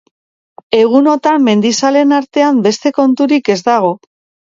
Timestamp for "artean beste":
2.23-2.97